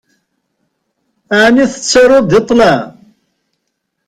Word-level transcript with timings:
Ɛni 1.41 1.65
tettaruḍ 1.73 2.23
deg 2.27 2.43
ṭṭlam? 2.43 2.81